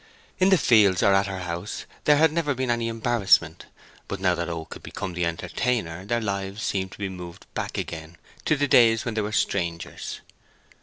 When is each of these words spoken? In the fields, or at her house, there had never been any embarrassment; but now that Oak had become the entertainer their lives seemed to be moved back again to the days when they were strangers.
In 0.39 0.49
the 0.49 0.57
fields, 0.57 1.03
or 1.03 1.13
at 1.13 1.27
her 1.27 1.41
house, 1.41 1.85
there 2.05 2.17
had 2.17 2.31
never 2.31 2.55
been 2.55 2.71
any 2.71 2.87
embarrassment; 2.87 3.67
but 4.07 4.19
now 4.19 4.33
that 4.33 4.49
Oak 4.49 4.73
had 4.73 4.81
become 4.81 5.13
the 5.13 5.27
entertainer 5.27 6.05
their 6.05 6.19
lives 6.19 6.63
seemed 6.63 6.91
to 6.93 6.97
be 6.97 7.07
moved 7.07 7.45
back 7.53 7.77
again 7.77 8.17
to 8.45 8.55
the 8.55 8.67
days 8.67 9.05
when 9.05 9.13
they 9.13 9.21
were 9.21 9.31
strangers. 9.31 10.21